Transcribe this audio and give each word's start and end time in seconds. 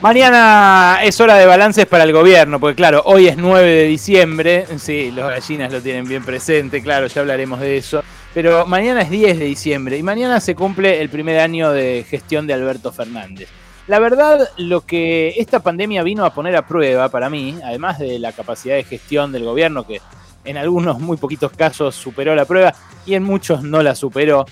Mañana 0.00 1.00
es 1.02 1.20
hora 1.20 1.34
de 1.34 1.44
balances 1.44 1.84
para 1.86 2.04
el 2.04 2.12
gobierno, 2.12 2.60
porque 2.60 2.76
claro, 2.76 3.02
hoy 3.04 3.26
es 3.26 3.36
9 3.36 3.68
de 3.68 3.84
diciembre, 3.86 4.64
sí, 4.78 5.10
los 5.10 5.28
gallinas 5.28 5.72
lo 5.72 5.82
tienen 5.82 6.06
bien 6.06 6.24
presente, 6.24 6.80
claro, 6.80 7.08
ya 7.08 7.20
hablaremos 7.20 7.58
de 7.58 7.78
eso, 7.78 8.04
pero 8.32 8.64
mañana 8.64 9.02
es 9.02 9.10
10 9.10 9.40
de 9.40 9.44
diciembre 9.44 9.98
y 9.98 10.04
mañana 10.04 10.38
se 10.38 10.54
cumple 10.54 11.00
el 11.00 11.08
primer 11.08 11.40
año 11.40 11.72
de 11.72 12.06
gestión 12.08 12.46
de 12.46 12.54
Alberto 12.54 12.92
Fernández. 12.92 13.48
La 13.88 13.98
verdad, 13.98 14.48
lo 14.56 14.82
que 14.82 15.34
esta 15.36 15.64
pandemia 15.64 16.04
vino 16.04 16.24
a 16.24 16.32
poner 16.32 16.54
a 16.54 16.64
prueba 16.64 17.08
para 17.08 17.28
mí, 17.28 17.58
además 17.64 17.98
de 17.98 18.20
la 18.20 18.30
capacidad 18.30 18.76
de 18.76 18.84
gestión 18.84 19.32
del 19.32 19.42
gobierno, 19.42 19.84
que 19.84 20.00
en 20.44 20.58
algunos 20.58 21.00
muy 21.00 21.16
poquitos 21.16 21.50
casos 21.50 21.96
superó 21.96 22.36
la 22.36 22.44
prueba 22.44 22.72
y 23.04 23.14
en 23.14 23.24
muchos 23.24 23.64
no 23.64 23.82
la 23.82 23.96
superó, 23.96 24.46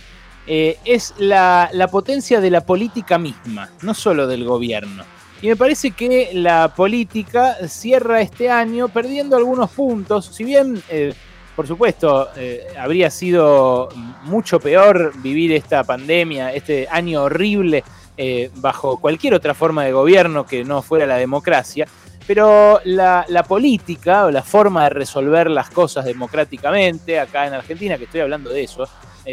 eh, 0.49 0.79
es 0.85 1.15
la, 1.19 1.71
la 1.73 1.87
potencia 1.87 2.41
de 2.41 2.51
la 2.51 2.63
política 2.63 3.17
misma, 3.17 3.71
no 3.83 3.95
solo 3.95 4.27
del 4.27 4.45
gobierno. 4.45 5.05
Y 5.43 5.49
me 5.49 5.57
parece 5.57 5.91
que 5.91 6.31
la 6.33 6.75
política 6.75 7.57
cierra 7.69 8.23
este 8.23 8.51
año 8.51 8.89
perdiendo 8.89 9.37
algunos 9.37 9.71
puntos. 9.71 10.27
Si 10.27 10.45
bien, 10.45 10.83
eh, 10.89 11.13
por 11.55 11.67
supuesto, 11.67 12.31
eh, 12.37 12.67
habría 12.79 13.11
sido 13.11 13.91
mucho 14.25 14.59
peor 14.59 15.13
vivir 15.19 15.53
esta 15.53 15.85
pandemia, 15.85 16.55
este 16.55 16.89
año 16.91 17.25
horrible, 17.25 17.85
eh, 18.17 18.51
bajo 18.57 18.99
cualquier 18.99 19.35
otra 19.35 19.53
forma 19.53 19.85
de 19.85 19.93
gobierno 19.93 20.47
que 20.47 20.65
no 20.65 20.81
fuera 20.81 21.05
la 21.05 21.17
democracia. 21.17 21.87
Pero 22.27 22.81
la, 22.85 23.25
política 23.47 24.25
o 24.25 24.31
la 24.31 24.43
forma 24.43 24.85
de 24.85 24.91
resolver 24.91 25.51
las 25.51 25.71
cosas 25.71 26.07
democráticamente, 26.07 27.21
acá 27.21 27.47
en 27.47 27.55
Argentina, 27.55 27.99
que 27.99 28.05
estoy 28.05 28.23
hablando 28.23 28.51
de 28.51 28.65
eso, 28.65 28.89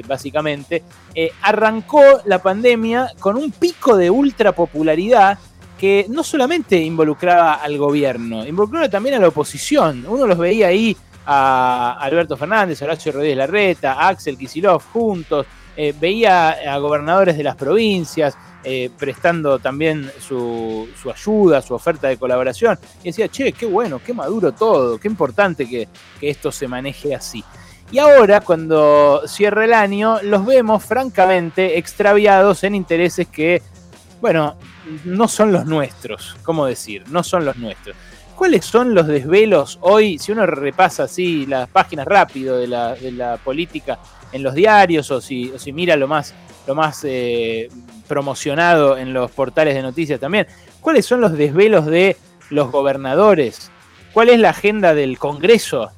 básicamente, 0.06 0.84
arrancó 1.42 2.04
la 2.26 2.38
pandemia 2.38 3.12
con 3.20 3.36
un 3.36 3.52
pico 3.52 3.98
de 3.98 4.12
ultrapopularidad 4.12 5.40
que 5.78 6.06
no 6.10 6.24
solamente 6.24 6.78
involucraba 6.78 7.56
al 7.56 7.78
gobierno, 7.78 8.46
involucraba 8.46 8.90
también 8.90 9.16
a 9.16 9.20
la 9.20 9.28
oposición. 9.28 10.06
Uno 10.08 10.28
los 10.28 10.38
veía 10.38 10.68
ahí 10.68 10.96
a 11.26 11.98
Alberto 12.00 12.38
Fernández, 12.38 12.82
a 12.82 12.86
Horacio 12.86 13.12
Rodríguez 13.12 13.38
Larreta, 13.38 13.94
a 13.94 14.10
Axel 14.10 14.38
Kisilov 14.38 14.82
juntos, 14.92 15.46
eh, 15.76 15.94
veía 16.00 16.52
a 16.52 16.78
gobernadores 16.78 17.36
de 17.36 17.44
las 17.44 17.56
provincias 17.56 18.38
eh, 18.64 18.90
prestando 18.98 19.60
también 19.60 20.10
su, 20.20 20.88
ayuda, 21.14 21.62
su 21.62 21.74
oferta 21.74 22.08
de 22.08 22.18
colaboración, 22.18 22.78
y 23.02 23.08
decía, 23.08 23.28
che, 23.28 23.52
qué 23.52 23.66
bueno, 23.66 24.00
qué 24.06 24.14
maduro 24.14 24.54
todo, 24.54 24.98
qué 24.98 25.08
importante 25.08 25.68
que, 25.68 25.90
que 26.20 26.30
esto 26.30 26.52
se 26.52 26.68
maneje 26.68 27.14
así. 27.14 27.44
Y 27.92 28.00
ahora, 28.00 28.42
cuando 28.42 29.22
cierra 29.28 29.66
el 29.66 29.74
año, 29.74 30.20
los 30.24 30.46
vemos 30.46 30.84
francamente 30.84 31.78
extraviados 31.78 32.64
en 32.64 32.76
intereses 32.76 33.28
que 33.28 33.62
bueno, 34.24 34.56
no 35.04 35.28
son 35.28 35.52
los 35.52 35.66
nuestros, 35.66 36.38
¿cómo 36.44 36.66
decir? 36.66 37.04
No 37.10 37.24
son 37.24 37.44
los 37.44 37.58
nuestros. 37.58 37.94
¿Cuáles 38.38 38.64
son 38.64 38.94
los 38.94 39.06
desvelos 39.06 39.78
hoy, 39.82 40.18
si 40.18 40.32
uno 40.32 40.46
repasa 40.46 41.04
así 41.04 41.46
las 41.46 41.68
páginas 41.68 42.08
rápido 42.08 42.58
de 42.58 42.68
la, 42.68 43.38
política 43.44 44.00
en 44.32 44.42
los 44.42 44.56
diarios 44.56 45.12
o 45.12 45.20
si, 45.20 45.52
si 45.58 45.74
mira 45.74 45.98
lo 45.98 46.08
más, 46.08 46.34
lo 46.66 46.74
más 46.74 47.04
eh, 47.04 47.68
promocionado 48.08 48.98
en 48.98 49.12
los 49.12 49.30
portales 49.30 49.76
de 49.76 49.82
noticias 49.82 50.22
también? 50.22 50.48
¿Cuáles 50.80 51.06
son 51.06 51.20
los 51.20 51.34
desvelos 51.34 51.86
de 51.86 52.16
los 52.50 52.72
gobernadores? 52.72 53.72
¿Cuál 54.14 54.30
es 54.30 54.40
la 54.40 54.52
agenda 54.52 54.94
del 54.94 55.20
Congreso? 55.20 55.92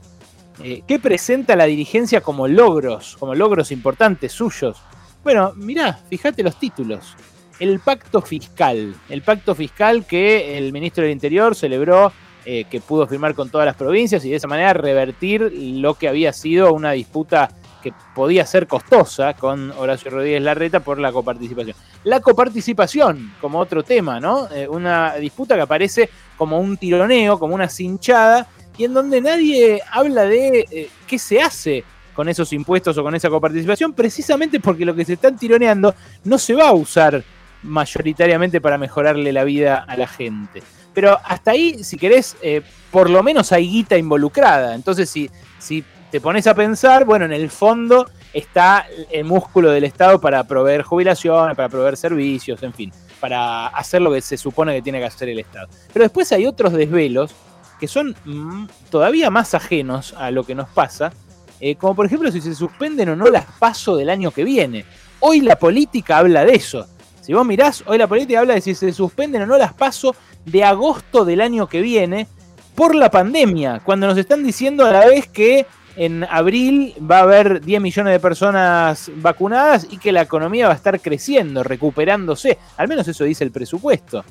Eh, 0.64 0.82
¿Qué 0.88 0.98
presenta 0.98 1.56
la 1.56 1.66
dirigencia 1.66 2.22
como 2.22 2.48
logros, 2.48 3.18
como 3.20 3.36
logros 3.36 3.72
importantes 3.72 4.32
suyos? 4.32 4.82
Bueno, 5.24 5.54
mirá, 5.56 6.00
fíjate 6.10 6.42
los 6.42 6.58
títulos 6.58 7.16
el 7.60 7.80
pacto 7.80 8.22
fiscal. 8.22 8.96
El 9.10 9.22
pacto 9.22 9.56
fiscal 9.56 10.06
que 10.06 10.58
el 10.58 10.72
ministro 10.74 11.04
del 11.04 11.14
Interior 11.14 11.56
celebró, 11.56 12.12
eh, 12.46 12.66
que 12.70 12.80
pudo 12.80 13.08
firmar 13.08 13.34
con 13.34 13.50
todas 13.50 13.66
las 13.66 13.76
provincias 13.76 14.24
y 14.26 14.30
de 14.30 14.36
esa 14.36 14.48
manera 14.48 14.74
revertir 14.74 15.52
lo 15.52 15.96
que 15.96 16.08
había 16.08 16.32
sido 16.32 16.74
una 16.74 16.92
disputa 16.92 17.50
que 17.82 17.94
podía 18.14 18.46
ser 18.46 18.68
costosa 18.68 19.34
con 19.36 19.72
Horacio 19.72 20.12
Rodríguez 20.12 20.42
Larreta 20.42 20.80
por 20.80 21.00
la 21.00 21.12
coparticipación. 21.12 21.76
La 22.04 22.20
coparticipación, 22.20 23.34
como 23.40 23.60
otro 23.60 23.84
tema, 23.84 24.20
¿no? 24.20 24.48
Eh, 24.52 24.68
una 24.68 25.16
disputa 25.16 25.56
que 25.56 25.62
aparece 25.62 26.10
como 26.38 26.60
un 26.60 26.78
tironeo, 26.78 27.40
como 27.40 27.56
una 27.56 27.70
cinchada, 27.70 28.48
y 28.78 28.86
en 28.86 28.94
donde 28.94 29.22
nadie 29.22 29.82
habla 29.92 30.24
de 30.24 30.66
eh, 30.70 30.90
qué 31.08 31.18
se 31.18 31.42
hace 31.42 31.84
con 32.14 32.30
esos 32.30 32.54
impuestos 32.54 32.98
o 32.98 33.04
con 33.04 33.14
esa 33.14 33.30
coparticipación, 33.30 33.94
precisamente 33.94 34.60
porque 34.60 34.86
lo 34.86 34.96
que 34.96 35.06
se 35.06 35.14
están 35.14 35.38
tironeando 35.38 35.94
no 36.24 36.38
se 36.38 36.54
va 36.54 36.70
a 36.70 36.74
usar 36.74 37.24
mayoritariamente 37.66 38.62
para 38.62 38.78
mejorarle 38.78 39.34
la 39.34 39.44
vida 39.44 39.84
a 39.88 39.98
la 39.98 40.08
gente. 40.08 40.64
Pero 40.94 41.20
hasta 41.24 41.52
ahí, 41.52 41.84
si 41.84 41.98
querés, 41.98 42.38
eh, 42.42 42.62
por 42.92 43.10
lo 43.10 43.22
menos 43.22 43.52
hay 43.52 43.68
guita 43.68 43.98
involucrada. 43.98 44.76
Entonces, 44.76 45.10
si, 45.10 45.30
si 45.60 45.84
te 46.10 46.22
pones 46.22 46.48
a 46.48 46.56
pensar, 46.56 47.04
bueno, 47.04 47.26
en 47.26 47.34
el 47.34 47.50
fondo 47.50 48.10
está 48.32 48.86
el 49.12 49.26
músculo 49.26 49.72
del 49.72 49.84
Estado 49.84 50.22
para 50.22 50.44
proveer 50.46 50.84
jubilaciones, 50.84 51.56
para 51.56 51.68
proveer 51.68 51.98
servicios, 51.98 52.64
en 52.64 52.74
fin, 52.74 52.92
para 53.20 53.68
hacer 53.68 54.02
lo 54.02 54.14
que 54.14 54.22
se 54.22 54.38
supone 54.38 54.74
que 54.74 54.82
tiene 54.82 55.00
que 55.00 55.06
hacer 55.06 55.28
el 55.30 55.40
Estado. 55.40 55.68
Pero 55.92 56.04
después 56.04 56.32
hay 56.32 56.46
otros 56.46 56.72
desvelos 56.72 57.36
que 57.80 57.88
son 57.88 58.16
mm, 58.24 58.68
todavía 58.90 59.30
más 59.30 59.54
ajenos 59.54 60.14
a 60.18 60.32
lo 60.32 60.46
que 60.46 60.56
nos 60.56 60.70
pasa, 60.70 61.12
eh, 61.60 61.76
como 61.76 61.96
por 61.96 62.06
ejemplo 62.06 62.32
si 62.32 62.40
se 62.42 62.56
suspenden 62.56 63.10
o 63.10 63.16
no 63.16 63.28
las 63.28 63.46
pasos 63.60 63.98
del 63.98 64.10
año 64.10 64.32
que 64.32 64.44
viene. 64.44 64.86
Hoy 65.20 65.42
la 65.42 65.58
política 65.58 66.20
habla 66.20 66.46
de 66.46 66.56
eso. 66.56 66.88
Si 67.26 67.34
vos 67.34 67.44
mirás, 67.44 67.84
hoy 67.88 67.98
la 67.98 68.06
política 68.06 68.42
habla 68.42 68.54
de 68.54 68.62
si 68.62 68.76
se 68.76 68.94
suspenden 68.94 69.42
o 69.42 69.46
no 69.48 69.58
las 69.58 69.74
paso 69.74 70.16
de 70.46 70.64
agosto 70.64 71.26
del 71.26 71.42
año 71.42 71.68
que 71.68 71.82
viene 71.82 72.28
por 72.76 72.94
la 72.94 73.10
pandemia, 73.10 73.82
cuando 73.84 74.06
nos 74.06 74.16
están 74.20 74.44
diciendo 74.44 74.86
a 74.86 74.92
la 74.92 75.08
vez 75.08 75.28
que 75.30 75.66
en 75.96 76.24
abril 76.26 76.94
va 77.02 77.18
a 77.18 77.24
haber 77.24 77.62
10 77.62 77.82
millones 77.82 78.14
de 78.14 78.20
personas 78.20 79.10
vacunadas 79.16 79.88
y 79.90 79.98
que 79.98 80.12
la 80.12 80.22
economía 80.22 80.68
va 80.68 80.74
a 80.74 80.76
estar 80.76 81.00
creciendo, 81.00 81.64
recuperándose. 81.64 82.60
Al 82.78 82.88
menos 82.88 83.08
eso 83.08 83.24
dice 83.24 83.44
el 83.44 83.50
presupuesto. 83.50 84.24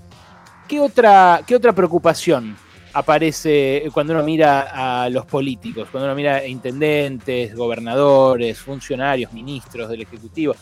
¿Qué 0.68 0.78
otra, 0.78 1.40
qué 1.44 1.56
otra 1.56 1.72
preocupación 1.72 2.56
aparece 2.92 3.88
cuando 3.92 4.12
uno 4.12 4.22
mira 4.22 5.02
a 5.02 5.08
los 5.08 5.26
políticos, 5.26 5.88
cuando 5.90 6.06
uno 6.06 6.14
mira 6.14 6.36
a 6.36 6.46
intendentes, 6.46 7.56
gobernadores, 7.56 8.56
funcionarios, 8.56 9.32
ministros 9.32 9.88
del 9.88 10.02
Ejecutivo? 10.02 10.54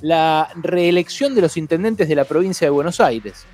La 0.00 0.48
reelección 0.56 1.34
de 1.34 1.42
los 1.42 1.56
intendentes 1.56 2.08
de 2.08 2.14
la 2.14 2.24
provincia 2.24 2.66
de 2.66 2.70
Buenos 2.70 3.00
Aires. 3.00 3.46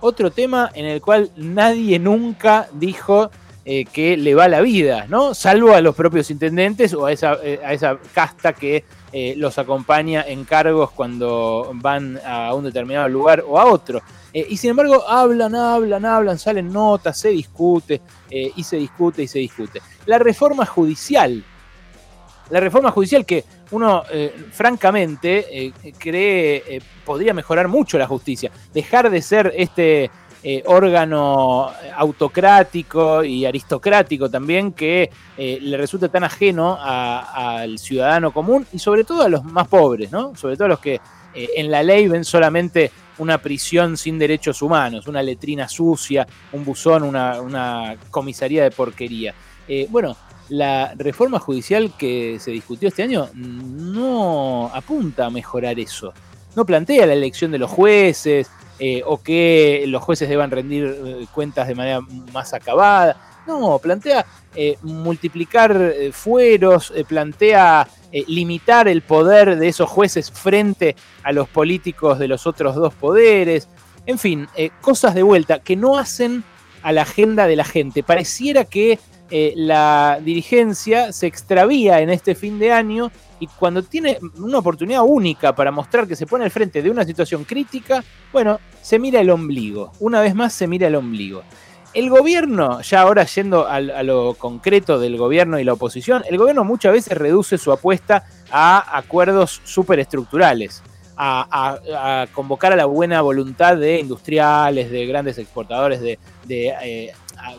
Otro 0.00 0.30
tema 0.30 0.70
en 0.74 0.86
el 0.86 1.00
cual 1.00 1.30
nadie 1.36 1.98
nunca 1.98 2.68
dijo 2.72 3.30
eh, 3.66 3.84
que 3.84 4.16
le 4.16 4.34
va 4.34 4.48
la 4.48 4.62
vida, 4.62 5.04
¿no? 5.08 5.34
Salvo 5.34 5.74
a 5.74 5.82
los 5.82 5.94
propios 5.94 6.30
intendentes 6.30 6.94
o 6.94 7.04
a 7.04 7.12
esa, 7.12 7.34
eh, 7.42 7.60
a 7.62 7.74
esa 7.74 7.98
casta 8.14 8.54
que 8.54 8.84
eh, 9.12 9.34
los 9.36 9.58
acompaña 9.58 10.24
en 10.26 10.44
cargos 10.44 10.90
cuando 10.92 11.70
van 11.74 12.18
a 12.24 12.54
un 12.54 12.64
determinado 12.64 13.08
lugar 13.10 13.44
o 13.46 13.58
a 13.58 13.66
otro. 13.66 14.00
y 14.32 14.56
sin 14.56 14.70
embargo, 14.70 15.06
hablan, 15.06 15.54
hablan, 15.54 16.06
hablan, 16.06 16.38
salen 16.38 16.72
notas, 16.72 17.18
se 17.18 17.30
discute, 17.30 18.00
y 18.30 18.62
se 18.62 18.76
discute 18.76 19.24
y 19.24 19.28
se 19.28 19.40
discute. 19.40 19.82
La 20.06 20.18
reforma 20.18 20.64
judicial. 20.64 21.44
La 22.50 22.58
reforma 22.58 22.90
judicial 22.90 23.24
que 23.24 23.44
uno 23.70 24.02
eh, 24.10 24.34
francamente 24.50 25.46
eh, 25.50 25.72
cree 25.96 26.64
eh, 26.66 26.80
podría 27.04 27.32
mejorar 27.32 27.68
mucho 27.68 27.96
la 27.96 28.08
justicia, 28.08 28.50
dejar 28.74 29.08
de 29.08 29.22
ser 29.22 29.52
este 29.56 30.10
órgano 30.64 31.70
autocrático 31.96 33.22
y 33.22 33.44
aristocrático 33.44 34.30
también 34.30 34.72
que 34.72 35.10
le 35.36 35.76
resulta 35.76 36.08
tan 36.08 36.24
ajeno 36.24 36.78
al 36.80 37.78
ciudadano 37.78 38.32
común 38.32 38.66
y 38.72 38.78
sobre 38.78 39.04
todo 39.04 39.20
a 39.20 39.28
los 39.28 39.44
más 39.44 39.68
pobres, 39.68 40.10
¿no? 40.10 40.34
Sobre 40.34 40.56
todo 40.56 40.64
a 40.64 40.68
los 40.68 40.78
que 40.78 40.98
en 41.34 41.70
la 41.70 41.82
ley 41.82 42.08
ven 42.08 42.24
solamente 42.24 42.90
una 43.18 43.36
prisión 43.36 43.98
sin 43.98 44.18
derechos 44.18 44.62
humanos, 44.62 45.06
una 45.08 45.22
letrina 45.22 45.68
sucia, 45.68 46.26
un 46.52 46.64
buzón, 46.64 47.02
una, 47.02 47.38
una 47.42 47.96
comisaría 48.10 48.62
de 48.62 48.70
porquería. 48.70 49.34
bueno, 49.90 50.16
la 50.50 50.94
reforma 50.96 51.38
judicial 51.38 51.92
que 51.96 52.38
se 52.40 52.50
discutió 52.50 52.88
este 52.88 53.04
año 53.04 53.28
no 53.34 54.70
apunta 54.74 55.26
a 55.26 55.30
mejorar 55.30 55.78
eso. 55.78 56.12
No 56.56 56.66
plantea 56.66 57.06
la 57.06 57.12
elección 57.12 57.52
de 57.52 57.58
los 57.58 57.70
jueces 57.70 58.50
eh, 58.80 59.02
o 59.06 59.22
que 59.22 59.84
los 59.86 60.02
jueces 60.02 60.28
deban 60.28 60.50
rendir 60.50 60.84
eh, 60.86 61.26
cuentas 61.32 61.68
de 61.68 61.76
manera 61.76 62.00
más 62.32 62.52
acabada. 62.52 63.42
No, 63.46 63.78
plantea 63.78 64.26
eh, 64.54 64.76
multiplicar 64.82 65.94
fueros, 66.12 66.92
plantea 67.08 67.88
limitar 68.26 68.88
el 68.88 69.02
poder 69.02 69.56
de 69.56 69.68
esos 69.68 69.88
jueces 69.88 70.30
frente 70.30 70.96
a 71.22 71.30
los 71.32 71.48
políticos 71.48 72.18
de 72.18 72.26
los 72.26 72.46
otros 72.46 72.74
dos 72.74 72.92
poderes. 72.94 73.68
En 74.06 74.18
fin, 74.18 74.48
cosas 74.80 75.14
de 75.14 75.22
vuelta 75.22 75.60
que 75.60 75.76
no 75.76 75.96
hacen 75.96 76.42
a 76.82 76.92
la 76.92 77.02
agenda 77.02 77.46
de 77.46 77.56
la 77.56 77.64
gente. 77.64 78.02
Pareciera 78.02 78.64
que 78.64 78.98
eh, 79.30 79.52
la 79.56 80.20
dirigencia 80.22 81.12
se 81.12 81.26
extravía 81.26 82.00
en 82.00 82.10
este 82.10 82.34
fin 82.34 82.58
de 82.58 82.72
año 82.72 83.10
y 83.38 83.46
cuando 83.46 83.82
tiene 83.82 84.18
una 84.38 84.58
oportunidad 84.58 85.02
única 85.06 85.54
para 85.54 85.70
mostrar 85.70 86.06
que 86.06 86.16
se 86.16 86.26
pone 86.26 86.44
al 86.44 86.50
frente 86.50 86.82
de 86.82 86.90
una 86.90 87.04
situación 87.04 87.44
crítica, 87.44 88.04
bueno, 88.32 88.60
se 88.82 88.98
mira 88.98 89.20
el 89.20 89.30
ombligo. 89.30 89.92
Una 90.00 90.20
vez 90.20 90.34
más 90.34 90.52
se 90.52 90.66
mira 90.66 90.88
el 90.88 90.94
ombligo. 90.94 91.42
El 91.92 92.08
gobierno, 92.08 92.82
ya 92.82 93.00
ahora 93.00 93.24
yendo 93.24 93.66
a, 93.66 93.80
lo 93.80 94.34
concreto 94.34 95.00
del 95.00 95.16
gobierno 95.16 95.58
y 95.58 95.64
la 95.64 95.72
oposición, 95.72 96.22
el 96.28 96.38
gobierno 96.38 96.62
muchas 96.62 96.92
veces 96.92 97.18
reduce 97.18 97.58
su 97.58 97.72
apuesta 97.72 98.24
a 98.52 98.96
acuerdos 98.96 99.60
superestructurales, 99.64 100.84
a, 101.16 102.26
convocar 102.32 102.72
a 102.72 102.76
la 102.76 102.84
buena 102.84 103.22
voluntad 103.22 103.76
de 103.76 103.98
industriales, 103.98 104.90
de 104.90 105.06
grandes 105.06 105.38
exportadores, 105.38 106.00
de, 106.00 106.18
eh, 106.48 107.12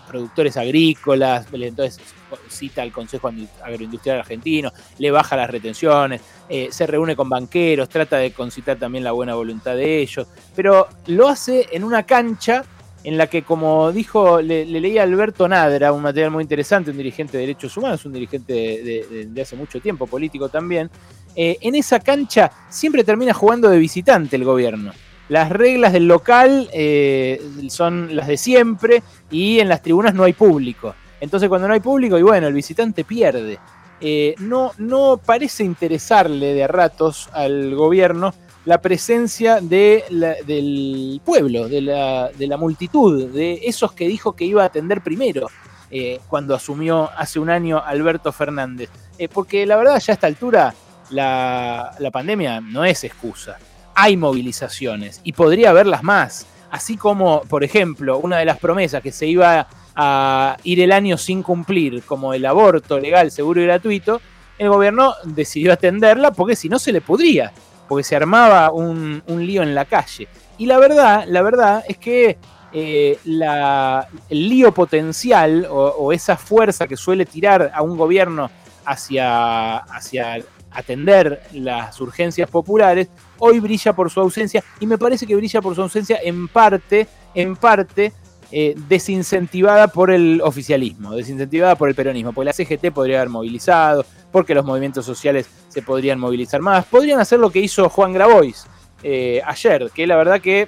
productores 0.08 0.58
agrícolas, 0.58 1.48
entonces 1.52 2.00
cita 2.48 2.82
al 2.82 2.92
Consejo 2.92 3.30
Agroindustrial 3.64 4.20
Argentino, 4.20 4.72
le 4.98 5.12
baja 5.12 5.36
las 5.36 5.50
retenciones, 5.50 6.22
eh, 6.50 6.70
se 6.72 6.88
reúne 6.88 7.16
con 7.16 7.30
banqueros, 7.30 7.90
trata 7.90 8.18
de 8.18 8.32
concitar 8.32 8.78
también 8.78 9.04
la 9.04 9.12
buena 9.12 9.36
voluntad 9.36 9.76
de 9.76 10.00
ellos, 10.00 10.28
pero 10.56 10.88
lo 11.08 11.28
hace 11.28 11.68
en 11.72 11.84
una 11.84 12.04
cancha 12.04 12.64
en 13.04 13.18
la 13.18 13.28
que, 13.28 13.44
como 13.44 13.92
dijo, 13.92 14.42
le, 14.42 14.66
leía 14.66 15.04
Alberto 15.04 15.48
Nadra, 15.48 15.92
un 15.92 16.04
material 16.04 16.32
muy 16.32 16.44
interesante, 16.44 16.92
un 16.92 16.98
dirigente 16.98 17.38
de 17.38 17.42
derechos 17.42 17.76
humanos, 17.76 18.06
un 18.06 18.14
dirigente 18.14 18.54
de, 18.54 19.42
hace 19.42 19.56
mucho 19.56 19.80
tiempo, 19.80 20.06
político 20.06 20.50
también, 20.50 20.90
eh, 21.36 21.58
en 21.62 21.76
esa 21.76 22.00
cancha 22.00 22.52
siempre 22.70 23.04
termina 23.04 23.34
jugando 23.34 23.70
de 23.70 23.80
visitante 23.80 24.36
el 24.36 24.44
gobierno. 24.44 24.92
Las 25.31 25.50
reglas 25.50 25.94
del 25.94 26.10
local 26.10 26.69
eh, 26.74 27.42
son 27.69 28.18
las 28.18 28.28
de 28.28 28.36
siempre 28.36 29.01
y 29.30 29.62
en 29.62 29.69
las 29.69 29.81
tribunas 29.81 30.13
no 30.13 30.25
hay 30.25 30.33
público. 30.33 30.94
Entonces 31.22 31.48
cuando 31.48 31.69
no 31.69 31.74
hay 31.74 31.80
público, 31.80 32.18
y 32.18 32.22
bueno, 32.22 32.48
el 32.48 32.54
visitante 32.54 33.06
pierde. 33.06 33.57
Eh, 34.01 34.36
no, 34.39 34.74
no 34.78 35.22
parece 35.25 35.63
interesarle 35.63 36.54
de 36.54 36.66
a 36.66 36.68
ratos 36.68 37.30
al 37.31 37.74
gobierno 37.75 38.33
la 38.66 38.81
presencia 38.81 39.62
de 39.62 40.04
del 40.45 41.22
pueblo, 41.24 41.69
de 41.69 41.80
la, 41.80 42.57
multitud, 42.57 43.30
de 43.31 43.62
esos 43.63 43.94
que 43.94 44.10
dijo 44.10 44.34
que 44.34 44.44
iba 44.44 44.63
a 44.63 44.66
atender 44.66 45.00
primero. 45.00 45.48
Eh, 45.89 46.19
cuando 46.27 46.56
asumió 46.56 47.10
hace 47.16 47.39
un 47.39 47.50
año 47.50 47.81
Alberto 47.81 48.34
Fernández. 48.34 48.89
porque 49.34 49.66
la 49.66 49.77
verdad, 49.77 49.98
ya 49.98 50.12
a 50.12 50.16
esta 50.16 50.27
altura, 50.27 50.75
la, 51.10 51.95
la 52.00 52.12
pandemia 52.12 52.60
no 52.60 52.84
es 52.84 53.06
excusa 53.06 53.57
hay 54.01 54.18
movilizaciones 54.18 55.21
y 55.24 55.33
podría 55.33 55.69
haberlas 55.69 56.01
más. 56.01 56.48
Así 56.71 56.98
como, 56.98 57.42
por 57.42 57.63
ejemplo, 57.63 58.18
una 58.18 58.39
de 58.39 58.45
las 58.45 58.57
promesas 58.57 59.03
que 59.03 59.12
se 59.12 59.27
iba 59.27 59.68
a 59.95 60.57
ir 60.63 60.80
el 60.80 60.92
año 60.92 61.19
sin 61.19 61.44
cumplir, 61.44 62.01
como 62.03 62.33
el 62.33 62.44
aborto 62.48 63.00
legal, 63.00 63.30
seguro 63.30 63.62
y 63.62 63.65
gratuito, 63.65 64.19
el 64.57 64.69
gobierno 64.69 65.13
decidió 65.24 65.71
atenderla 65.71 66.31
porque 66.31 66.56
si 66.56 66.68
no 66.68 66.80
se 66.80 66.92
le 66.92 67.01
podría, 67.01 67.51
porque 67.88 68.03
se 68.03 68.15
armaba 68.15 68.71
un, 68.71 69.21
lío 69.27 69.62
en 69.62 69.75
la 69.75 69.86
calle. 69.86 70.27
Y 70.57 70.65
la 70.65 70.80
verdad, 70.80 71.25
la 71.27 71.44
verdad 71.44 71.83
es 71.88 71.98
que 71.98 72.39
eh, 72.74 73.19
el 73.24 74.50
lío 74.50 74.74
potencial 74.74 75.68
o, 75.69 75.75
o, 75.75 76.12
esa 76.12 76.38
fuerza 76.38 76.88
que 76.88 76.98
suele 76.98 77.27
tirar 77.27 77.71
a 77.71 77.83
un 77.83 77.98
gobierno 77.98 78.50
hacia, 78.83 79.77
hacia 79.77 80.39
atender 80.72 81.44
las 81.54 82.00
urgencias 82.02 82.50
populares, 82.50 83.10
hoy 83.40 83.60
brilla 83.60 83.94
por 83.94 84.10
su 84.10 84.20
ausencia 84.20 84.64
y 84.80 84.88
me 84.88 84.98
parece 84.98 85.28
que 85.28 85.36
brilla 85.36 85.62
por 85.62 85.76
su 85.76 85.82
ausencia 85.82 86.20
en 86.24 86.48
parte, 86.48 87.08
en 87.34 87.56
parte 87.56 88.14
eh, 88.54 88.76
desincentivada 88.90 89.88
por 89.88 90.12
el 90.12 90.42
oficialismo, 90.44 91.16
desincentivada 91.16 91.76
por 91.76 91.88
el 91.88 91.96
peronismo, 91.96 92.34
porque 92.34 92.46
la 92.48 92.54
CGT 92.54 92.94
podría 92.94 93.18
haber 93.18 93.30
movilizado, 93.30 94.06
porque 94.30 94.54
los 94.54 94.66
movimientos 94.66 95.06
sociales 95.06 95.48
se 95.70 95.82
podrían 95.82 96.20
movilizar 96.20 96.62
más, 96.62 96.86
podrían 96.86 97.20
hacer 97.20 97.40
lo 97.40 97.50
que 97.50 97.60
hizo 97.60 97.88
Juan 97.88 98.12
Grabois 98.12 98.66
eh, 99.04 99.42
ayer, 99.46 99.90
que 99.94 100.06
la 100.06 100.18
verdad 100.18 100.42
que, 100.42 100.68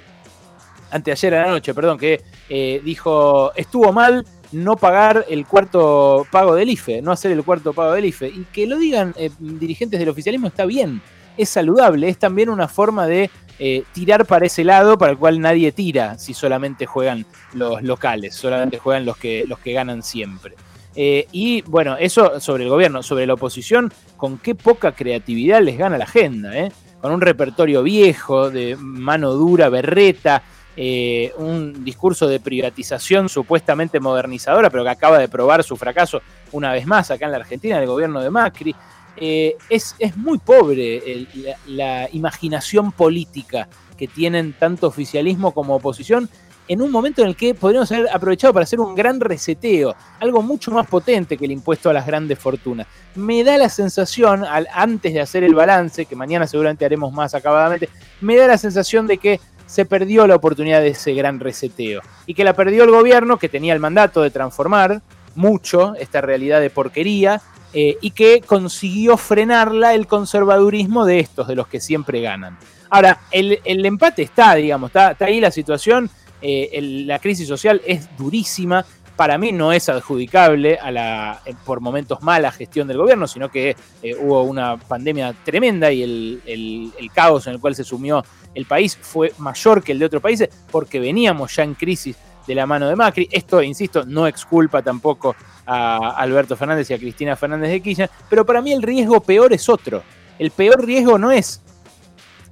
anteayer 0.90 1.34
a 1.34 1.46
la 1.46 1.52
noche, 1.52 1.74
perdón, 1.74 1.98
que 1.98 2.22
eh, 2.48 2.80
dijo, 2.84 3.52
estuvo 3.54 3.92
mal 3.92 4.24
no 4.54 4.76
pagar 4.76 5.24
el 5.28 5.46
cuarto 5.46 6.26
pago 6.30 6.54
del 6.54 6.70
IFE, 6.70 7.02
no 7.02 7.12
hacer 7.12 7.32
el 7.32 7.44
cuarto 7.44 7.72
pago 7.72 7.92
del 7.92 8.06
IFE. 8.06 8.28
Y 8.28 8.46
que 8.52 8.66
lo 8.66 8.78
digan 8.78 9.14
eh, 9.16 9.30
dirigentes 9.38 10.00
del 10.00 10.08
oficialismo 10.08 10.48
está 10.48 10.64
bien, 10.64 11.02
es 11.36 11.48
saludable, 11.48 12.08
es 12.08 12.18
también 12.18 12.48
una 12.48 12.68
forma 12.68 13.06
de 13.06 13.30
eh, 13.58 13.84
tirar 13.92 14.26
para 14.26 14.46
ese 14.46 14.64
lado 14.64 14.98
para 14.98 15.12
el 15.12 15.18
cual 15.18 15.40
nadie 15.40 15.72
tira 15.72 16.18
si 16.18 16.34
solamente 16.34 16.86
juegan 16.86 17.26
los 17.52 17.82
locales, 17.82 18.34
solamente 18.34 18.78
juegan 18.78 19.04
los 19.04 19.16
que, 19.16 19.44
los 19.46 19.58
que 19.58 19.72
ganan 19.72 20.02
siempre. 20.02 20.54
Eh, 20.96 21.26
y 21.32 21.62
bueno, 21.62 21.96
eso 21.96 22.40
sobre 22.40 22.64
el 22.64 22.70
gobierno, 22.70 23.02
sobre 23.02 23.26
la 23.26 23.34
oposición, 23.34 23.92
con 24.16 24.38
qué 24.38 24.54
poca 24.54 24.92
creatividad 24.92 25.60
les 25.60 25.76
gana 25.76 25.98
la 25.98 26.04
agenda, 26.04 26.52
con 27.00 27.12
un 27.12 27.20
repertorio 27.20 27.82
viejo, 27.82 28.50
de 28.50 28.76
mano 28.76 29.32
dura, 29.32 29.68
berreta, 29.68 30.42
eh, 30.76 31.32
un 31.38 31.84
discurso 31.84 32.26
de 32.26 32.40
privatización 32.40 33.28
supuestamente 33.28 34.00
modernizadora, 34.00 34.70
pero 34.70 34.82
que 34.82 34.90
acaba 34.90 35.18
de 35.18 35.28
probar 35.28 35.62
su 35.62 35.76
fracaso 35.76 36.20
una 36.52 36.72
vez 36.72 36.86
más 36.86 37.10
acá 37.10 37.26
en 37.26 37.32
la 37.32 37.38
Argentina, 37.38 37.78
el 37.78 37.86
gobierno 37.86 38.20
de 38.20 38.30
Macri. 38.30 38.74
Eh, 39.16 39.56
es, 39.70 39.94
muy 40.16 40.38
pobre 40.38 41.28
la, 41.66 42.08
imaginación 42.12 42.90
política 42.90 43.68
que 43.96 44.08
tienen 44.08 44.54
tanto 44.54 44.88
oficialismo 44.88 45.52
como 45.52 45.76
oposición 45.76 46.28
en 46.66 46.82
un 46.82 46.90
momento 46.90 47.22
en 47.22 47.28
el 47.28 47.36
que 47.36 47.54
podríamos 47.54 47.92
haber 47.92 48.08
aprovechado 48.10 48.52
para 48.52 48.64
hacer 48.64 48.80
un 48.80 48.94
gran 48.94 49.20
reseteo, 49.20 49.94
algo 50.18 50.42
mucho 50.42 50.70
más 50.70 50.86
potente 50.88 51.36
que 51.36 51.44
el 51.44 51.52
impuesto 51.52 51.90
a 51.90 51.92
las 51.92 52.06
grandes 52.06 52.38
fortunas. 52.38 52.86
Me 53.14 53.44
da 53.44 53.58
la 53.58 53.68
sensación, 53.68 54.44
antes 54.72 55.12
de 55.12 55.20
hacer 55.20 55.44
el 55.44 55.54
balance, 55.54 56.06
que 56.06 56.16
mañana 56.16 56.46
seguramente 56.46 56.84
haremos 56.84 57.12
más 57.12 57.34
acabadamente, 57.34 57.88
me 58.20 58.36
da 58.36 58.48
la 58.48 58.58
sensación 58.58 59.06
de 59.06 59.18
que 59.18 59.40
se 59.66 59.84
perdió 59.84 60.26
la 60.26 60.36
oportunidad 60.36 60.80
de 60.80 60.88
ese 60.88 61.14
gran 61.14 61.40
reseteo. 61.40 62.00
Y 62.26 62.34
que 62.34 62.44
la 62.44 62.54
perdió 62.54 62.84
el 62.84 62.90
gobierno, 62.90 63.38
que 63.38 63.48
tenía 63.48 63.72
el 63.72 63.80
mandato 63.80 64.22
de 64.22 64.30
transformar 64.30 65.02
mucho 65.34 65.94
esta 65.96 66.20
realidad 66.20 66.60
de 66.60 66.70
porquería, 66.70 67.40
eh, 67.76 67.98
y 68.00 68.12
que 68.12 68.40
consiguió 68.40 69.16
frenarla 69.16 69.94
el 69.94 70.06
conservadurismo 70.06 71.04
de 71.04 71.18
estos, 71.18 71.48
de 71.48 71.56
los 71.56 71.66
que 71.66 71.80
siempre 71.80 72.20
ganan. 72.20 72.56
Ahora, 72.88 73.22
el, 73.32 73.58
empate 73.64 74.22
está, 74.22 74.54
digamos, 74.54 74.90
está, 74.90 75.16
ahí 75.18 75.40
la 75.40 75.50
situación, 75.50 76.08
eh, 76.40 76.80
la 77.06 77.18
crisis 77.18 77.48
social 77.48 77.82
es 77.84 78.16
durísima, 78.16 78.86
para 79.16 79.38
mí 79.38 79.52
no 79.52 79.72
es 79.72 79.88
adjudicable 79.88 80.78
a 80.78 80.90
la, 80.90 81.40
eh, 81.44 81.54
por 81.64 81.80
momentos 81.80 82.22
mala 82.22 82.50
gestión 82.50 82.88
del 82.88 82.98
gobierno, 82.98 83.26
sino 83.26 83.50
que 83.50 83.76
hubo 84.20 84.42
una 84.42 84.76
pandemia 84.76 85.34
tremenda 85.44 85.90
y 85.92 86.02
el, 86.02 86.42
el, 86.46 87.10
caos 87.12 87.46
en 87.46 87.54
el 87.54 87.60
cual 87.60 87.74
se 87.74 87.84
sumió 87.84 88.24
el 88.54 88.66
país 88.66 88.96
fue 89.00 89.32
mayor 89.38 89.82
que 89.82 89.92
el 89.92 89.98
de 89.98 90.06
otros 90.06 90.22
países 90.22 90.48
porque 90.70 90.98
veníamos 90.98 91.54
ya 91.54 91.62
en 91.62 91.74
crisis 91.74 92.16
de 92.46 92.54
la 92.54 92.66
mano 92.66 92.88
de 92.88 92.96
Macri. 92.96 93.28
Esto, 93.30 93.62
insisto, 93.62 94.04
no 94.04 94.26
exculpa 94.26 94.82
tampoco 94.82 95.34
a 95.66 96.10
Alberto 96.10 96.56
Fernández 96.56 96.90
y 96.90 96.94
a 96.94 96.98
Cristina 96.98 97.36
Fernández 97.36 97.70
de 97.70 97.80
Kirchner, 97.80 98.10
pero 98.28 98.44
para 98.44 98.60
mí 98.60 98.72
el 98.72 98.82
riesgo 98.82 99.20
peor 99.20 99.52
es 99.52 99.68
otro. 99.68 100.02
El 100.38 100.50
peor 100.50 100.84
riesgo 100.84 101.18
no 101.18 101.30
es 101.30 101.62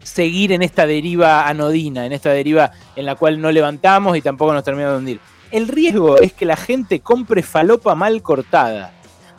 seguir 0.02 0.52
en 0.52 0.62
esta 0.62 0.86
deriva 0.86 1.48
anodina, 1.48 2.06
en 2.06 2.12
esta 2.12 2.30
deriva 2.30 2.70
en 2.96 3.06
la 3.06 3.14
cual 3.14 3.40
no 3.40 3.50
levantamos 3.50 4.16
y 4.16 4.22
tampoco 4.22 4.52
nos 4.52 4.64
terminamos 4.64 4.94
de 4.94 4.98
hundir. 4.98 5.20
El 5.52 5.68
riesgo 5.68 6.18
es 6.18 6.32
que 6.32 6.46
la 6.46 6.56
gente 6.56 7.00
compre 7.00 7.42
falopa 7.42 7.94
mal 7.94 8.22
cortada. 8.22 8.94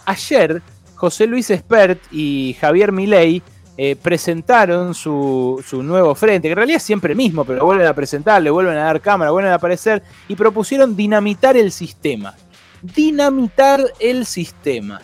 Ayer, 0.06 0.62
José 0.94 1.26
Luis 1.26 1.50
Espert 1.50 2.00
y 2.12 2.56
Javier 2.62 2.92
Milei 2.92 3.42
eh, 3.76 3.96
presentaron 3.96 4.94
su, 4.94 5.64
nuevo 5.84 6.14
frente, 6.14 6.48
que 6.48 6.52
en 6.52 6.58
realidad 6.58 6.78
es 6.78 6.84
siempre 6.84 7.14
el 7.14 7.18
mismo, 7.18 7.44
pero 7.44 7.66
vuelven 7.66 7.88
a 7.88 7.96
presentar, 7.96 8.44
le 8.44 8.52
vuelven 8.52 8.78
a 8.78 8.84
dar 8.84 9.02
cámara, 9.02 9.32
vuelven 9.32 9.52
a 9.52 9.56
aparecer, 9.56 10.04
y 10.28 10.36
propusieron 10.36 10.96
dinamitar 10.96 11.58
el 11.58 11.72
sistema. 11.72 12.36
Dinamitar 12.84 13.84
el 14.00 14.28
sistema. 14.28 15.02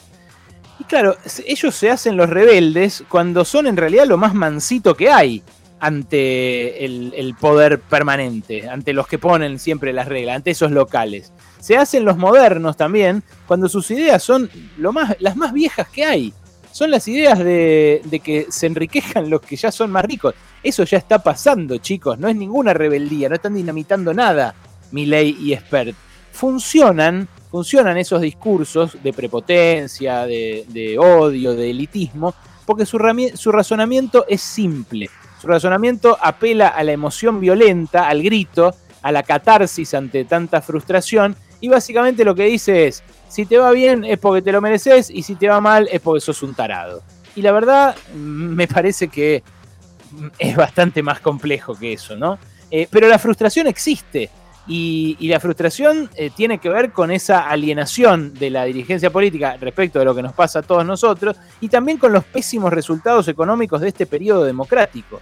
Y 0.80 0.84
claro, 0.84 1.18
ellos 1.48 1.74
se 1.74 1.90
hacen 1.90 2.18
los 2.18 2.30
rebeldes 2.30 3.04
cuando 3.10 3.44
son 3.46 3.66
en 3.66 3.78
realidad 3.78 4.06
lo 4.06 4.18
más 4.18 4.36
mansito 4.36 4.96
que 4.96 5.10
hay 5.10 5.44
ante 5.80 6.86
el, 6.86 7.36
poder 7.40 7.80
permanente, 7.80 8.70
ante 8.70 8.94
los 8.94 9.08
que 9.08 9.20
ponen 9.20 9.60
siempre 9.60 9.94
las 9.94 10.08
reglas, 10.08 10.38
ante 10.38 10.52
esos 10.52 10.72
locales. 10.72 11.32
Se 11.60 11.78
hacen 11.78 12.06
los 12.06 12.18
modernos 12.18 12.78
también 12.78 13.24
cuando 13.48 13.70
sus 13.70 13.90
ideas 13.92 14.24
son 14.24 14.50
lo 14.78 14.94
más, 14.94 15.16
las 15.20 15.36
más 15.36 15.54
viejas 15.54 15.88
que 15.90 16.06
hay 16.06 16.34
son 16.72 16.92
las 16.92 17.08
ideas 17.08 17.40
de, 17.40 18.22
que 18.24 18.48
se 18.50 18.68
enriquejan 18.68 19.30
los 19.30 19.42
que 19.42 19.56
ya 19.56 19.72
son 19.72 19.92
más 19.92 20.06
ricos. 20.06 20.36
Eso 20.64 20.84
ya 20.84 20.98
está 20.98 21.20
pasando, 21.20 21.78
chicos. 21.78 22.18
No 22.20 22.28
es 22.28 22.36
ninguna 22.36 22.74
rebeldía, 22.74 23.30
no 23.30 23.36
están 23.36 23.56
dinamitando 23.56 24.14
nada, 24.14 24.56
Milei 24.92 25.36
y 25.40 25.56
Spert. 25.56 25.96
Funcionan, 26.32 27.28
funcionan 27.52 27.98
esos 27.98 28.22
discursos 28.22 28.98
de 29.04 29.14
prepotencia, 29.14 30.26
de, 30.26 30.96
odio, 31.00 31.56
de 31.56 31.72
elitismo, 31.72 32.36
porque 32.66 32.86
su, 32.86 32.98
su 33.36 33.52
razonamiento 33.52 34.26
es 34.28 34.42
simple. 34.42 35.10
Su 35.40 35.48
razonamiento 35.48 36.18
apela 36.22 36.68
a 36.68 36.84
la 36.84 36.92
emoción 36.92 37.40
violenta, 37.40 38.08
al 38.08 38.22
grito, 38.22 38.76
a 39.02 39.12
la 39.12 39.24
catarsis 39.24 39.94
ante 39.94 40.26
tanta 40.26 40.62
frustración, 40.62 41.36
y 41.62 41.68
básicamente 41.68 42.26
lo 42.26 42.36
que 42.36 42.46
dice 42.46 42.88
es, 42.88 43.04
si 43.28 43.46
te 43.46 43.58
va 43.58 43.72
bien 43.72 44.04
es 44.04 44.18
porque 44.18 44.42
te 44.42 44.52
lo 44.52 44.62
mereces 44.62 45.10
y 45.10 45.24
si 45.24 45.36
te 45.36 45.48
va 45.48 45.62
mal 45.62 45.88
es 45.92 46.02
porque 46.02 46.22
sos 46.22 46.42
un 46.42 46.54
tarado. 46.54 47.04
Y 47.36 47.42
la 47.42 47.52
verdad 47.52 47.96
me 48.16 48.68
parece 48.68 49.08
que 49.08 49.44
es 50.38 50.56
bastante 50.56 51.04
más 51.04 51.20
complejo 51.20 51.76
que 51.76 51.94
eso, 51.94 52.16
¿no? 52.16 52.40
Eh, 52.72 52.88
pero 52.90 53.08
la 53.08 53.20
frustración 53.20 53.68
existe 53.68 54.30
y, 54.72 55.28
la 55.28 55.40
frustración 55.40 56.12
eh, 56.16 56.30
tiene 56.30 56.60
que 56.60 56.70
ver 56.70 56.92
con 56.92 57.10
esa 57.10 57.50
alienación 57.50 58.36
de 58.36 58.52
la 58.52 58.66
dirigencia 58.66 59.10
política 59.10 59.58
respecto 59.60 59.98
de 59.98 60.06
lo 60.06 60.14
que 60.14 60.22
nos 60.22 60.34
pasa 60.34 60.60
a 60.60 60.62
todos 60.62 60.86
nosotros 60.86 61.38
y 61.60 61.70
también 61.70 61.98
con 61.98 62.14
los 62.14 62.24
pésimos 62.24 62.72
resultados 62.72 63.28
económicos 63.28 63.82
de 63.82 63.88
este 63.88 64.06
periodo 64.06 64.44
democrático. 64.44 65.22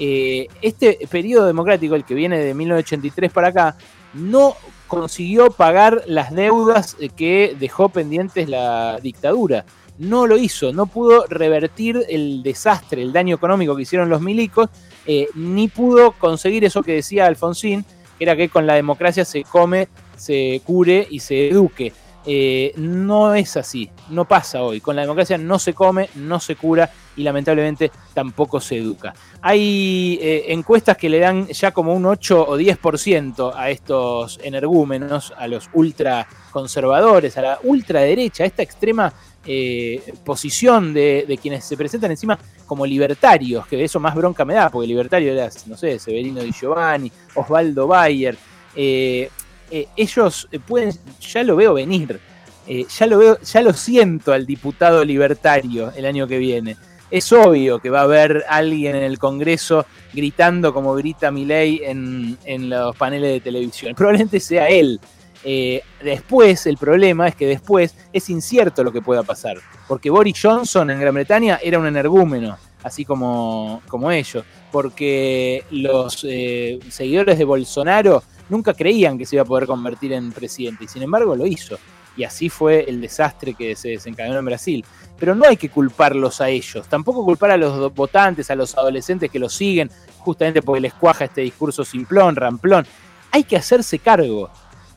Eh, 0.00 0.48
este 0.62 0.98
periodo 1.08 1.46
democrático, 1.46 1.94
el 1.94 2.04
que 2.04 2.14
viene 2.14 2.38
de 2.38 2.54
1983 2.54 3.30
para 3.32 3.48
acá, 3.48 3.76
no 4.14 4.56
consiguió 4.88 5.52
pagar 5.52 6.02
las 6.06 6.34
deudas 6.34 6.96
que 7.16 7.56
dejó 7.58 7.90
pendientes 7.90 8.48
la 8.48 8.98
dictadura. 9.00 9.64
No 9.98 10.26
lo 10.26 10.38
hizo, 10.38 10.72
no 10.72 10.86
pudo 10.86 11.24
revertir 11.26 12.04
el 12.08 12.42
desastre, 12.42 13.02
el 13.02 13.12
daño 13.12 13.36
económico 13.36 13.76
que 13.76 13.82
hicieron 13.82 14.08
los 14.08 14.20
milicos, 14.20 14.70
eh, 15.06 15.28
ni 15.34 15.68
pudo 15.68 16.12
conseguir 16.12 16.64
eso 16.64 16.82
que 16.82 16.94
decía 16.94 17.26
Alfonsín, 17.26 17.84
era 18.18 18.36
que 18.36 18.48
con 18.48 18.66
la 18.66 18.74
democracia 18.74 19.24
se 19.24 19.44
come, 19.44 19.88
se 20.16 20.60
cure 20.64 21.06
y 21.10 21.20
se 21.20 21.48
eduque. 21.48 21.92
Eh, 22.30 22.74
no 22.76 23.34
es 23.34 23.56
así, 23.56 23.88
no 24.10 24.26
pasa 24.26 24.62
hoy. 24.62 24.80
Con 24.80 24.96
la 24.96 25.02
democracia 25.02 25.38
no 25.38 25.58
se 25.58 25.72
come, 25.72 26.10
no 26.16 26.40
se 26.40 26.56
cura 26.56 26.90
y 27.16 27.22
lamentablemente 27.22 27.90
tampoco 28.12 28.60
se 28.60 28.76
educa. 28.76 29.14
Hay 29.40 30.18
eh, 30.20 30.44
encuestas 30.48 30.98
que 30.98 31.08
le 31.08 31.20
dan 31.20 31.46
ya 31.46 31.70
como 31.70 31.94
un 31.94 32.04
8 32.04 32.46
o 32.48 32.58
10% 32.58 33.52
a 33.56 33.70
estos 33.70 34.38
energúmenos, 34.42 35.32
a 35.38 35.48
los 35.48 35.70
ultraconservadores, 35.72 37.38
a 37.38 37.42
la 37.42 37.58
ultraderecha, 37.62 38.44
a 38.44 38.46
esta 38.46 38.62
extrema 38.62 39.12
eh, 39.46 40.12
posición 40.24 40.92
de, 40.92 41.38
quienes 41.40 41.64
se 41.64 41.78
presentan 41.78 42.10
encima 42.10 42.38
como 42.68 42.86
libertarios, 42.86 43.66
que 43.66 43.82
eso 43.82 43.98
más 43.98 44.14
bronca 44.14 44.44
me 44.44 44.54
da, 44.54 44.70
porque 44.70 44.86
libertario 44.86 45.32
era, 45.32 45.50
no 45.66 45.76
sé, 45.76 45.98
Severino 45.98 46.40
Di 46.40 46.52
Giovanni, 46.52 47.10
Osvaldo 47.34 47.88
Bayer. 47.88 48.36
Eh, 48.76 49.28
eh, 49.70 49.88
ellos 49.96 50.48
pueden, 50.66 50.92
ya 51.20 51.42
lo 51.42 51.56
veo 51.56 51.74
venir, 51.74 52.20
ya 52.66 53.06
lo 53.06 53.18
veo, 53.18 53.40
ya 53.40 53.62
lo 53.62 53.72
siento 53.72 54.32
al 54.32 54.46
diputado 54.46 55.04
libertario 55.04 55.90
el 55.96 56.06
año 56.06 56.28
que 56.28 56.38
viene. 56.38 56.76
Es 57.10 57.32
obvio 57.32 57.78
que 57.78 57.88
va 57.88 58.00
a 58.00 58.04
haber 58.04 58.44
alguien 58.48 58.94
en 58.94 59.02
el 59.02 59.18
Congreso 59.18 59.86
gritando 60.12 60.74
como 60.74 60.94
grita 60.94 61.30
Milei 61.30 61.80
en, 61.82 62.36
en 62.44 62.68
los 62.68 62.94
paneles 62.96 63.32
de 63.32 63.40
televisión. 63.40 63.94
Probablemente 63.96 64.38
sea 64.38 64.68
él 64.68 65.00
eh, 65.44 65.82
después, 66.02 66.66
el 66.66 66.76
problema 66.76 67.28
es 67.28 67.36
que 67.36 67.46
después 67.46 67.94
es 68.12 68.28
incierto 68.28 68.82
lo 68.82 68.92
que 68.92 69.02
pueda 69.02 69.22
pasar, 69.22 69.58
porque 69.86 70.10
Boris 70.10 70.38
Johnson 70.40 70.90
en 70.90 71.00
Gran 71.00 71.14
Bretaña 71.14 71.60
era 71.62 71.78
un 71.78 71.86
energúmeno, 71.86 72.56
así 72.82 73.04
como, 73.04 73.82
como 73.88 74.10
ellos, 74.10 74.44
porque 74.72 75.64
los 75.70 76.24
eh, 76.28 76.78
seguidores 76.90 77.38
de 77.38 77.44
Bolsonaro 77.44 78.22
nunca 78.48 78.74
creían 78.74 79.16
que 79.16 79.26
se 79.26 79.36
iba 79.36 79.42
a 79.42 79.46
poder 79.46 79.66
convertir 79.66 80.12
en 80.12 80.32
presidente, 80.32 80.84
y 80.84 80.88
sin 80.88 81.02
embargo 81.02 81.36
lo 81.36 81.46
hizo. 81.46 81.78
Y 82.16 82.24
así 82.24 82.48
fue 82.48 82.84
el 82.88 83.00
desastre 83.00 83.54
que 83.54 83.76
se 83.76 83.90
desencadenó 83.90 84.40
en 84.40 84.44
Brasil. 84.44 84.84
Pero 85.20 85.36
no 85.36 85.46
hay 85.46 85.56
que 85.56 85.68
culparlos 85.68 86.40
a 86.40 86.48
ellos, 86.48 86.88
tampoco 86.88 87.24
culpar 87.24 87.52
a 87.52 87.56
los 87.56 87.94
votantes, 87.94 88.50
a 88.50 88.56
los 88.56 88.76
adolescentes 88.76 89.30
que 89.30 89.38
lo 89.38 89.48
siguen, 89.48 89.88
justamente 90.18 90.60
porque 90.60 90.80
les 90.80 90.94
cuaja 90.94 91.26
este 91.26 91.42
discurso 91.42 91.84
simplón, 91.84 92.34
ramplón. 92.34 92.86
Hay 93.30 93.44
que 93.44 93.56
hacerse 93.56 94.00
cargo 94.00 94.50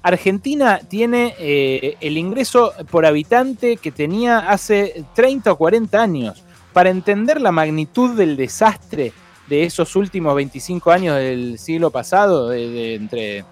Argentina 0.04 0.80
tiene 0.80 1.36
eh, 1.38 1.96
el 2.02 2.18
ingreso 2.18 2.74
por 2.90 3.06
habitante 3.06 3.78
que 3.78 3.92
tenía 3.92 4.40
hace 4.40 5.06
30 5.14 5.52
o 5.52 5.58
40 5.58 6.02
años. 6.02 6.44
Para 6.74 6.90
entender 6.90 7.42
la 7.42 7.52
magnitud 7.52 8.16
del 8.16 8.38
desastre 8.38 9.14
de 9.48 9.64
esos 9.64 9.96
últimos 9.96 10.34
25 10.36 10.92
años 10.92 11.18
del 11.18 11.60
siglo 11.60 11.92
pasado, 11.92 12.54
entre 12.54 13.44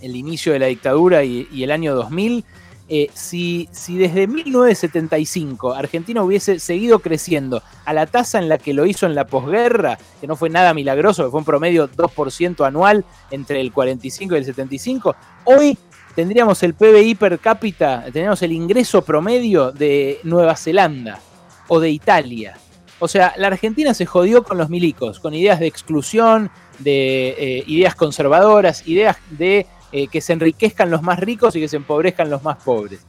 el 0.00 0.16
inicio 0.16 0.52
de 0.52 0.58
la 0.58 0.66
dictadura 0.66 1.22
y, 1.22 1.46
y 1.52 1.62
el 1.62 1.70
año 1.70 1.94
2000, 1.94 2.44
eh, 2.94 3.08
si, 3.14 3.70
desde 3.88 4.26
1975 4.26 5.72
Argentina 5.72 6.22
hubiese 6.22 6.58
seguido 6.58 6.98
creciendo 6.98 7.62
a 7.86 7.94
la 7.94 8.04
tasa 8.04 8.38
en 8.38 8.50
la 8.50 8.58
que 8.58 8.74
lo 8.74 8.84
hizo 8.84 9.06
en 9.06 9.14
la 9.14 9.26
posguerra, 9.26 9.96
que 10.20 10.26
no 10.26 10.36
fue 10.36 10.50
nada 10.50 10.74
milagroso, 10.74 11.24
que 11.24 11.30
fue 11.30 11.38
un 11.38 11.46
promedio 11.46 11.88
2% 11.88 12.66
anual 12.66 13.06
entre 13.30 13.62
el 13.62 13.72
45 13.72 14.34
y 14.34 14.36
el 14.36 14.44
75, 14.44 15.16
hoy 15.44 15.78
tendríamos 16.14 16.62
el 16.64 16.74
PBI 16.74 17.14
per 17.14 17.38
cápita, 17.38 18.02
tendríamos 18.02 18.42
el 18.42 18.52
ingreso 18.52 19.00
promedio 19.00 19.72
de 19.72 20.20
Nueva 20.24 20.54
Zelanda 20.54 21.18
o 21.68 21.80
de 21.80 21.88
Italia. 21.88 22.58
O 22.98 23.08
sea, 23.08 23.32
la 23.38 23.46
Argentina 23.46 23.94
se 23.94 24.04
jodió 24.04 24.44
con 24.44 24.58
los 24.58 24.68
milicos, 24.68 25.18
con 25.18 25.32
ideas 25.32 25.60
de 25.60 25.66
exclusión, 25.66 26.50
de 26.78 27.30
eh, 27.38 27.64
ideas 27.68 27.94
conservadoras, 27.94 28.86
ideas 28.86 29.16
de 29.30 29.66
eh, 29.92 30.08
que 30.08 30.20
se 30.20 30.32
enriquezcan 30.32 30.90
los 30.90 31.02
más 31.02 31.18
ricos 31.20 31.54
y 31.54 31.60
que 31.60 31.68
se 31.68 31.76
empobrezcan 31.76 32.30
los 32.30 32.42
más 32.42 32.56
pobres. 32.62 33.00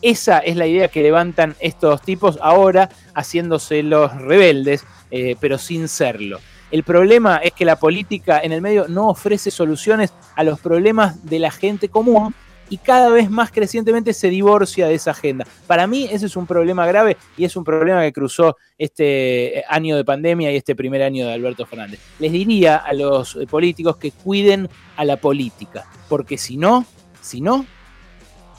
Esa 0.00 0.38
es 0.38 0.56
la 0.56 0.66
idea 0.66 0.88
que 0.88 1.02
levantan 1.02 1.56
estos 1.58 2.02
tipos 2.02 2.38
ahora 2.40 2.88
haciéndose 3.14 3.82
los 3.82 4.14
rebeldes, 4.16 4.84
eh, 5.10 5.36
pero 5.40 5.58
sin 5.58 5.88
serlo. 5.88 6.38
El 6.70 6.84
problema 6.84 7.38
es 7.38 7.52
que 7.52 7.64
la 7.64 7.76
política 7.76 8.40
en 8.40 8.52
el 8.52 8.60
medio 8.60 8.86
no 8.88 9.08
ofrece 9.08 9.50
soluciones 9.50 10.12
a 10.36 10.44
los 10.44 10.60
problemas 10.60 11.24
de 11.24 11.38
la 11.38 11.50
gente 11.50 11.88
común 11.88 12.34
y 12.70 12.76
cada 12.76 13.08
vez 13.10 13.30
más 13.30 13.50
crecientemente 13.50 14.12
se 14.12 14.28
divorcia 14.28 14.86
de 14.86 14.94
esa 14.94 15.12
agenda. 15.12 15.46
Para 15.66 15.86
mí 15.86 16.08
ese 16.10 16.26
es 16.26 16.36
un 16.36 16.46
problema 16.46 16.86
grave 16.86 17.16
y 17.36 17.44
es 17.44 17.56
un 17.56 17.64
problema 17.64 18.02
que 18.02 18.12
cruzó 18.12 18.56
este 18.76 19.64
año 19.68 19.96
de 19.96 20.04
pandemia 20.04 20.52
y 20.52 20.56
este 20.56 20.76
primer 20.76 21.02
año 21.02 21.26
de 21.26 21.32
Alberto 21.32 21.66
Fernández. 21.66 22.00
Les 22.18 22.30
diría 22.30 22.76
a 22.76 22.92
los 22.92 23.38
políticos 23.50 23.96
que 23.96 24.12
cuiden 24.12 24.68
a 24.98 25.04
la 25.04 25.16
política, 25.16 25.86
porque 26.08 26.36
si 26.36 26.56
no, 26.56 26.84
si 27.22 27.40
no, 27.40 27.64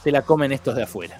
se 0.02 0.10
la 0.10 0.22
comen 0.22 0.54
estos 0.54 0.74
de 0.74 0.84
afuera. 0.84 1.20